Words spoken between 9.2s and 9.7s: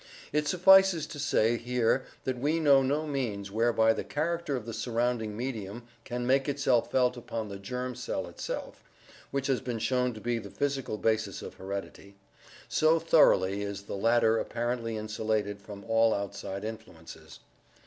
(which has